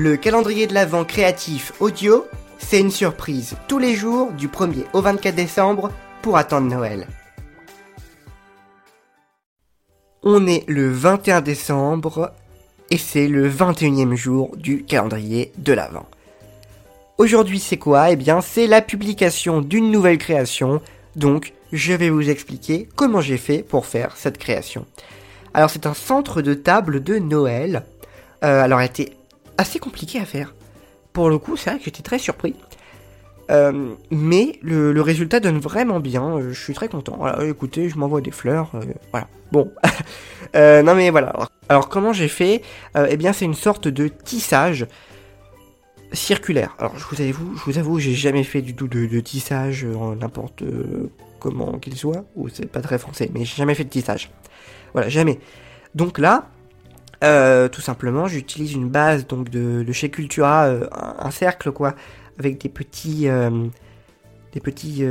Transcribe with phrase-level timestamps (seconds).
[0.00, 2.24] Le calendrier de l'Avent créatif audio,
[2.58, 5.90] c'est une surprise tous les jours du 1er au 24 décembre
[6.22, 7.08] pour attendre Noël.
[10.22, 12.30] On est le 21 décembre
[12.92, 16.06] et c'est le 21e jour du calendrier de l'Avent.
[17.16, 18.12] Aujourd'hui c'est quoi?
[18.12, 20.80] Eh bien c'est la publication d'une nouvelle création,
[21.16, 24.86] donc je vais vous expliquer comment j'ai fait pour faire cette création.
[25.54, 27.82] Alors c'est un centre de table de Noël.
[28.44, 28.90] Euh, alors elle
[29.58, 30.54] assez compliqué à faire.
[31.12, 32.54] Pour le coup, c'est vrai que j'étais très surpris.
[33.50, 36.36] Euh, mais le, résultat donne vraiment bien.
[36.36, 37.16] Euh, je suis très content.
[37.18, 38.70] Voilà, écoutez, je m'envoie des fleurs.
[39.10, 39.28] voilà.
[39.52, 39.70] Bon.
[40.54, 41.32] non mais voilà.
[41.68, 42.62] Alors, comment j'ai fait
[43.08, 44.86] Eh bien c'est une sorte de tissage
[46.12, 46.74] circulaire.
[46.78, 50.62] Alors je vous avoue, je vous j'ai jamais fait du tout de, tissage n'importe
[51.38, 54.30] comment qu'il soit, ou c'est pas très français, mais j'ai jamais fait de tissage.
[54.92, 55.38] Voilà, jamais.
[55.94, 56.48] Donc là,
[57.24, 61.94] euh, tout simplement, j'utilise une base donc de, chez Cultura, euh, un, cercle quoi,
[62.38, 63.50] avec des petits, euh,
[64.52, 65.04] des petits,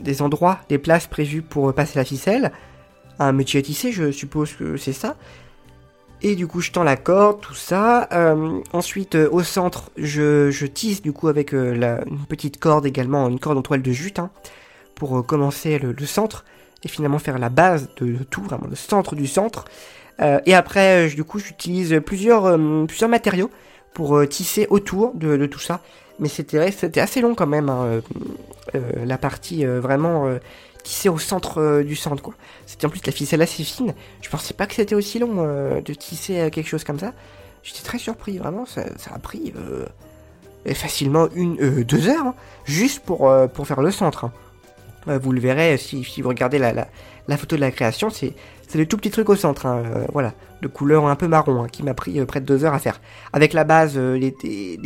[0.00, 2.52] des endroits, des places prévues pour passer la ficelle.
[3.18, 5.16] Un métier à tisser, je suppose que c'est ça.
[6.20, 8.08] Et du coup, je tends la corde, tout ça.
[8.72, 13.62] ensuite, au centre, je, tisse du coup avec une petite corde également, une corde en
[13.62, 14.30] toile de jute, hein,
[14.94, 16.44] pour commencer le, centre
[16.84, 19.64] et finalement faire la base de, tout, vraiment le centre du centre.
[20.20, 23.50] Euh, et après, du coup, j'utilise plusieurs, euh, matériaux
[23.94, 25.80] pour euh, tisser autour de, tout ça.
[26.18, 26.58] Mais c'était,
[27.00, 28.00] assez long quand même, hein,
[29.04, 30.28] la partie vraiment
[30.84, 32.30] tissée au centre du centre.
[32.66, 33.94] C'était en plus la ficelle assez fine.
[34.22, 37.12] Je pensais pas que c'était aussi long de tisser quelque chose comme ça.
[37.64, 39.52] J'étais très surpris, vraiment, ça, a pris
[40.72, 44.26] facilement une, deux heures, hein, juste pour, pour faire le centre.
[44.26, 44.32] Hein.
[45.08, 46.86] Euh, vous le verrez si, vous regardez la,
[47.36, 48.34] photo de la création, c'est
[48.74, 51.68] le tout petit truc au centre, hein, euh, voilà, de couleur un peu marron, hein,
[51.70, 53.00] qui m'a pris euh, près de deux heures à faire.
[53.32, 53.98] Avec la base,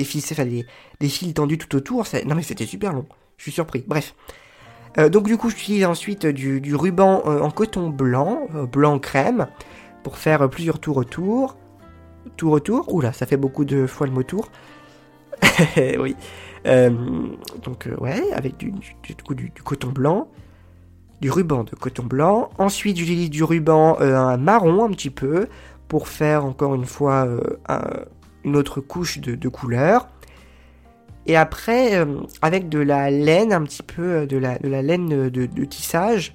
[0.04, 3.06] fils, enfin, des, fils tendus tout autour, non mais c'était super long,
[3.36, 4.14] je suis surpris, bref.
[5.10, 9.46] donc du coup, j'utilise ensuite du, ruban en coton blanc, blanc crème,
[10.02, 11.56] pour faire plusieurs tours autour.
[12.36, 14.50] Tour autour, oula, ça fait beaucoup de fois le mot tour.
[15.98, 16.14] oui.
[16.66, 16.90] Euh,
[17.62, 20.28] donc euh, ouais, avec du, du, coton blanc,
[21.20, 22.50] du ruban de coton blanc.
[22.58, 25.48] Ensuite, j'utilise du ruban euh, un marron un petit peu
[25.88, 27.26] pour faire encore une fois
[28.44, 30.08] une autre couche de, couleur.
[31.24, 32.06] Et après,
[32.42, 36.34] avec de la laine, un petit peu de la, de la laine de, tissage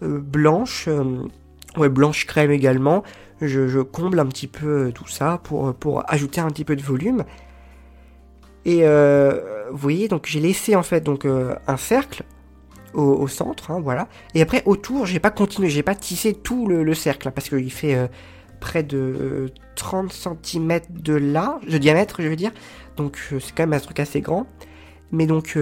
[0.00, 0.88] blanche,
[1.76, 3.02] ouais, blanche crème également,
[3.40, 7.24] je, comble un petit peu tout ça pour, pour ajouter un petit peu de volume.
[8.64, 8.84] Et
[9.70, 12.24] vous voyez, donc j'ai laissé en fait donc euh, un cercle
[12.92, 14.06] au, centre, hein, voilà.
[14.34, 17.96] Et après autour, j'ai pas continué, j'ai pas tissé tout le, cercle parce qu'il fait
[17.96, 18.06] euh,
[18.60, 22.52] près de 30 cm de large, de diamètre, je veux dire.
[22.96, 24.46] Donc c'est quand même un truc assez grand.
[25.10, 25.58] Mais donc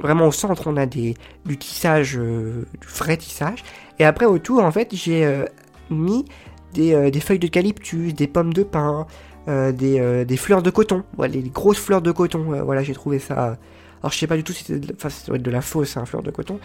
[0.00, 1.14] vraiment au centre, on a des,
[1.46, 3.64] du tissage, du vrai tissage.
[3.98, 5.44] Et après autour, en fait, j'ai
[5.90, 6.26] mis
[6.74, 9.06] des, feuilles d'eucalyptus, des pommes de pin,
[9.48, 12.92] euh, euh, des, fleurs de coton, voilà, les grosses fleurs de coton, euh, voilà, j'ai
[12.92, 13.56] trouvé ça.
[14.02, 16.22] Alors je sais pas du tout si c'était de, enfin, de la fausse hein, fleur
[16.22, 16.60] de coton,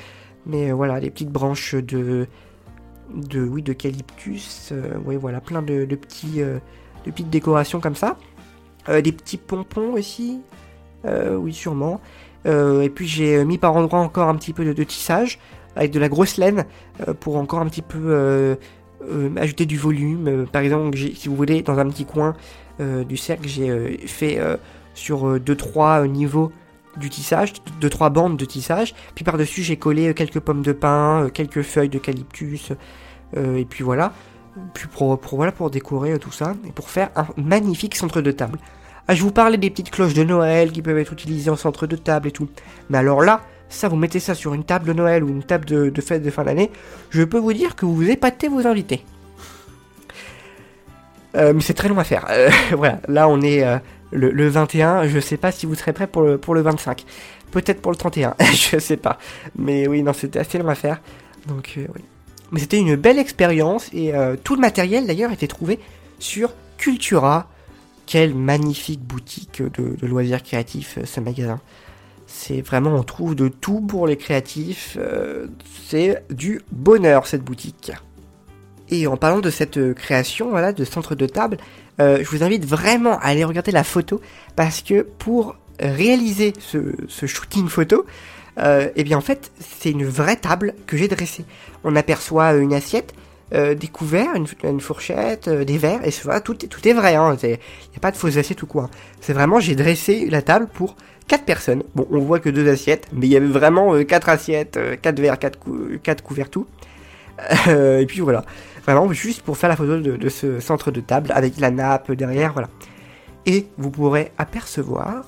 [0.45, 2.27] mais voilà, les petites branches de,
[3.13, 4.73] de oui, d'eucalyptus,
[5.05, 8.17] oui, voilà, plein de, petits, de petites décorations comme ça,
[8.87, 10.41] des petits pompons aussi,
[11.05, 12.01] oui, sûrement.
[12.45, 15.39] et puis j'ai mis par endroit encore un petit peu de, de tissage
[15.75, 16.65] avec de la grosse laine
[17.19, 18.57] pour encore un petit peu
[19.37, 20.45] ajouter du volume.
[20.51, 22.35] par exemple, si vous voulez, dans un petit coin,
[22.79, 24.57] du cercle, j'ai euh, fait euh,
[24.93, 26.51] sur 2-3 niveaux
[26.97, 28.93] du tissage, 2-3 bandes de tissage.
[29.15, 32.71] Puis par-dessus, j'ai collé quelques pommes de pin, quelques feuilles d'eucalyptus,
[33.35, 34.13] et puis voilà.
[34.75, 38.59] Puis pour, voilà, pour décorer tout ça, et pour faire un magnifique centre de table.
[39.07, 41.87] Ah, je vous parlais des petites cloches de Noël qui peuvent être utilisées en centre
[41.87, 42.47] de table et tout.
[42.89, 45.65] Mais alors là, ça, vous mettez ça sur une table de Noël ou une table
[45.65, 46.71] de, de fête de fin d'année,
[47.09, 49.03] je peux vous dire que vous épatez vos invités.
[51.35, 52.25] Euh, mais c'est très long à faire.
[52.29, 53.77] Euh, voilà, là on est euh,
[54.11, 57.05] le, 21, je sais pas si vous serez prêt pour le, pour le 25.
[57.51, 59.17] Peut-être pour le 31, je sais pas.
[59.55, 61.01] Mais oui, non, c'était assez long à faire.
[61.47, 62.01] Donc oui.
[62.51, 64.13] Mais c'était une belle expérience et
[64.43, 65.79] tout le matériel d'ailleurs était trouvé
[66.19, 67.49] sur Cultura.
[68.05, 71.59] Quelle magnifique boutique de loisirs créatifs ce magasin.
[72.27, 74.99] C'est vraiment, on trouve de tout pour les créatifs.
[75.87, 77.91] c'est du bonheur cette boutique.
[78.89, 81.57] Et en parlant de cette euh, création, voilà, de centre de table,
[82.01, 84.21] euh, je vous invite vraiment à aller regarder la photo
[84.55, 88.05] parce que pour réaliser ce, shooting photo,
[88.59, 91.45] euh, eh bien en fait c'est une vraie table que j'ai dressée.
[91.83, 93.13] On aperçoit une assiette,
[93.53, 97.49] euh, des couverts, une, fourchette, euh, des verres, et tout, tout est vrai, hein, il
[97.49, 98.89] n'y a pas de fausses assiettes ou quoi.
[99.21, 100.95] C'est vraiment, j'ai dressé la table pour
[101.27, 101.83] 4 personnes.
[101.95, 105.39] Bon, on voit que deux assiettes, mais il y avait vraiment 4 assiettes, 4 verres,
[105.39, 106.65] 4, couverts, tout.
[107.67, 108.43] Et puis voilà,
[108.85, 112.53] vraiment juste pour faire la photo de, ce centre de table avec la nappe derrière,
[112.53, 112.69] voilà.
[113.45, 115.25] Et vous pourrez apercevoir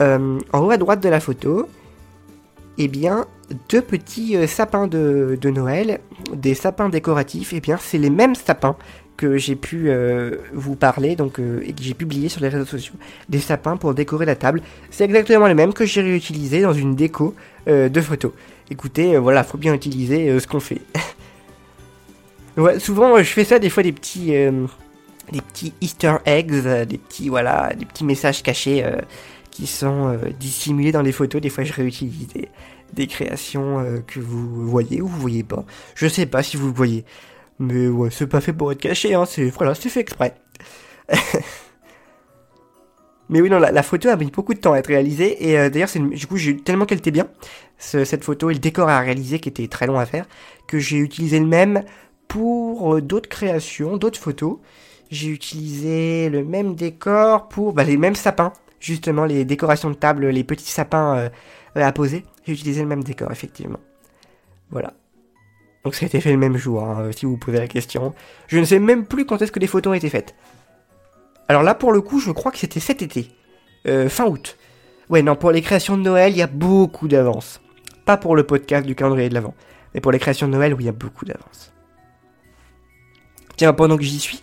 [0.00, 1.68] en haut à droite de la photo,
[2.78, 3.26] eh bien,
[3.68, 6.00] deux petits euh, sapins de, Noël,
[6.32, 8.76] des sapins décoratifs, et eh bien, c'est les mêmes sapins
[9.16, 12.64] que j'ai pu euh, vous parler, donc, euh, et que j'ai publié sur les réseaux
[12.64, 12.94] sociaux,
[13.28, 14.60] des sapins pour décorer la table.
[14.90, 17.34] C'est exactement les mêmes que j'ai réutilisé dans une déco
[17.66, 18.32] de photos.
[18.70, 20.80] Écoutez, voilà, faut bien utiliser ce qu'on fait.
[22.56, 26.52] ouais, souvent, je fais ça des fois des petits, des petits Easter eggs,
[26.86, 28.84] des petits, voilà, des petits messages cachés
[29.50, 31.40] qui sont dissimulés dans les photos.
[31.40, 32.28] Des fois, je réutilise
[32.94, 35.64] des créations euh, que vous voyez ou vous voyez pas.
[35.94, 37.04] Je sais pas si vous le voyez.
[37.58, 40.34] Mais ouais, c'est pas fait pour être caché, hein, c'est voilà, c'est fait exprès.
[43.28, 45.48] Mais oui, non, la, photo a mis beaucoup de temps à être réalisée.
[45.48, 47.28] Et euh, d'ailleurs, du coup, j'ai tellement qu'elle était bien,
[47.78, 50.26] cette photo et le décor à réaliser qui était très long à faire,
[50.66, 51.84] que j'ai utilisé le même
[52.28, 54.58] pour euh, d'autres créations, d'autres photos.
[55.10, 60.26] J'ai utilisé le même décor pour bah, les mêmes sapins, justement, les décorations de table,
[60.26, 61.30] les petits sapins
[61.74, 62.24] à poser.
[62.46, 63.78] J'ai utilisé le même décor, effectivement.
[64.70, 64.94] Voilà.
[65.84, 68.14] Donc ça a été fait le même jour, hein, si vous vous posez la question.
[68.48, 70.34] Je ne sais même plus quand est-ce que les photos ont été faites.
[71.48, 73.28] Alors là, pour le coup, je crois que c'était cet été.
[73.86, 74.56] Euh, fin août.
[75.10, 77.60] Ouais, non, pour les créations de Noël, il y a beaucoup d'avance.
[78.06, 79.54] Pas pour le podcast du calendrier de l'Avent,
[79.94, 81.72] mais pour les créations de Noël où il y a beaucoup d'avance.
[83.56, 84.42] Tiens, pendant que j'y suis,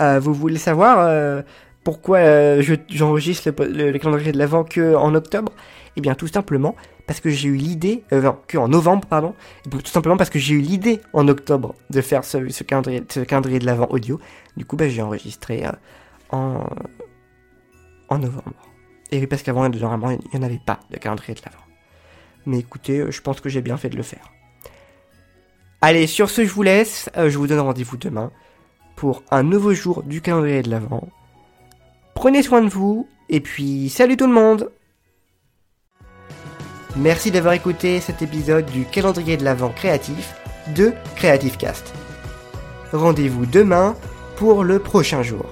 [0.00, 1.42] euh, vous voulez savoir euh,
[1.84, 5.52] pourquoi j'enregistre le, calendrier de l'Avent que en octobre?
[5.96, 6.74] Eh bien, tout simplement
[7.06, 9.34] parce que j'ai eu l'idée, euh, que en novembre, pardon,
[9.70, 13.58] tout simplement parce que j'ai eu l'idée en octobre de faire ce, calendrier, ce calendrier
[13.58, 14.20] de l'avant audio.
[14.56, 15.64] Du coup, bah, j'ai enregistré
[16.32, 16.64] en,
[18.10, 18.52] novembre.
[19.10, 21.64] Et oui, parce qu'avant, normalement, il n'y en avait pas de calendrier de l'avant.
[22.44, 24.32] Mais écoutez, euh, je pense que j'ai bien fait de le faire.
[25.80, 27.08] Allez, sur ce, je vous laisse.
[27.16, 28.30] Euh, je vous donne rendez-vous demain
[28.96, 31.08] pour un nouveau jour du calendrier de l'avant.
[32.14, 34.70] Prenez soin de vous, et puis salut tout le monde
[36.96, 40.34] Merci d'avoir écouté cet épisode du calendrier de l'Avent créatif
[40.76, 41.92] de Creative Cast.
[42.92, 43.96] Rendez-vous demain
[44.36, 45.46] pour le prochain jour.